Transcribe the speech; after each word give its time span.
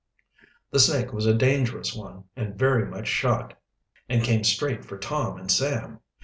The 0.71 0.79
snake 0.79 1.13
was 1.13 1.27
a 1.27 1.33
dangerous 1.37 1.93
one, 1.95 2.23
and 2.35 2.57
very 2.57 2.87
much 2.87 3.07
shot, 3.07 3.61
and 4.09 4.23
came 4.23 4.43
straight 4.43 4.83
for 4.83 4.97
Tom 4.97 5.37
and 5.37 5.51
Sam. 5.51 5.99